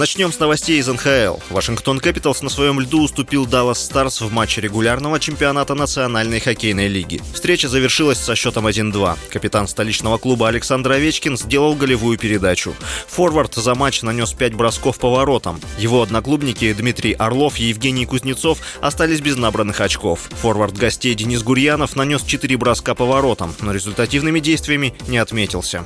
[0.00, 1.36] Начнем с новостей из НХЛ.
[1.50, 7.20] Вашингтон Кэпиталс на своем льду уступил Даллас Старс в матче регулярного чемпионата Национальной хоккейной лиги.
[7.34, 9.18] Встреча завершилась со счетом 1-2.
[9.28, 12.74] Капитан столичного клуба Александр Овечкин сделал голевую передачу.
[13.08, 15.60] Форвард за матч нанес 5 бросков по воротам.
[15.76, 20.30] Его одноклубники Дмитрий Орлов и Евгений Кузнецов остались без набранных очков.
[20.40, 25.84] Форвард гостей Денис Гурьянов нанес 4 броска по воротам, но результативными действиями не отметился.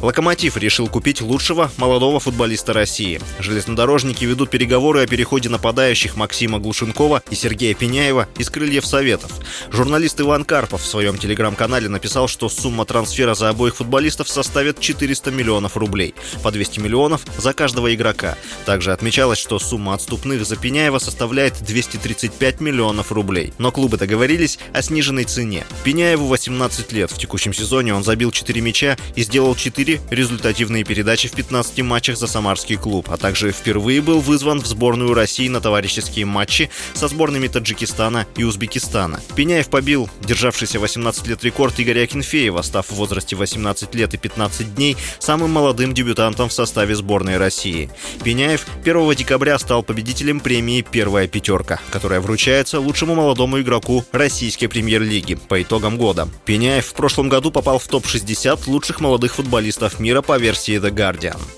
[0.00, 3.20] Локомотив решил купить лучшего молодого футболиста России.
[3.40, 9.32] Железнодорожники ведут переговоры о переходе нападающих Максима Глушенкова и Сергея Пеняева из «Крыльев Советов».
[9.72, 15.32] Журналист Иван Карпов в своем телеграм-канале написал, что сумма трансфера за обоих футболистов составит 400
[15.32, 18.36] миллионов рублей, по 200 миллионов за каждого игрока.
[18.66, 23.52] Также отмечалось, что сумма отступных за Пеняева составляет 235 миллионов рублей.
[23.58, 25.66] Но клубы договорились о сниженной цене.
[25.82, 27.10] Пеняеву 18 лет.
[27.10, 31.80] В текущем сезоне он забил 4 мяча и сделал 4 4 результативные передачи в 15
[31.82, 36.70] матчах за самарский клуб, а также впервые был вызван в сборную России на товарищеские матчи
[36.92, 39.20] со сборными Таджикистана и Узбекистана.
[39.34, 44.74] Пеняев побил державшийся 18 лет рекорд Игоря Акинфеева, став в возрасте 18 лет и 15
[44.74, 47.88] дней самым молодым дебютантом в составе сборной России.
[48.22, 55.36] Пеняев 1 декабря стал победителем премии «Первая пятерка», которая вручается лучшему молодому игроку российской премьер-лиги
[55.36, 56.28] по итогам года.
[56.44, 60.90] Пеняев в прошлом году попал в топ-60 лучших молодых футболистов футболистов мира по версии The
[60.90, 61.57] Guardian.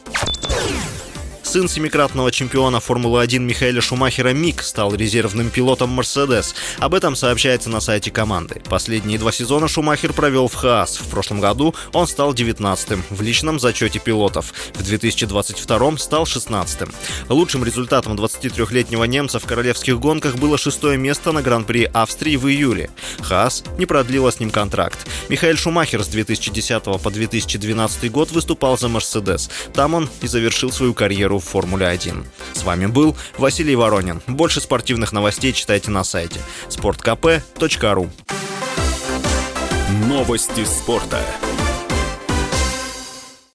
[1.51, 6.55] Сын семикратного чемпиона Формулы-1 Михаэля Шумахера Мик стал резервным пилотом Мерседес.
[6.79, 8.63] Об этом сообщается на сайте команды.
[8.69, 10.99] Последние два сезона Шумахер провел в Хаас.
[10.99, 14.55] В прошлом году он стал 19-м в личном зачете пилотов.
[14.75, 16.93] В 2022 стал 16-м.
[17.29, 22.91] Лучшим результатом 23-летнего немца в королевских гонках было шестое место на Гран-при Австрии в июле.
[23.23, 25.05] Хаас не продлила с ним контракт.
[25.29, 29.51] Михаил Шумахер с 2010 по 2012 год выступал за Мерседес.
[29.75, 32.25] Там он и завершил свою карьеру в Формуле-1.
[32.53, 34.23] С вами был Василий Воронин.
[34.27, 38.11] Больше спортивных новостей читайте на сайте sportkp.ru
[40.07, 41.21] Новости спорта.